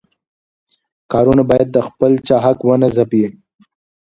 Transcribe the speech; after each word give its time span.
کارونه 1.11 1.43
باید 1.49 1.67
د 1.71 1.77
بل 1.99 2.13
چا 2.27 2.37
حق 2.45 2.59
ونه 2.63 2.87
ځپي. 2.95 3.23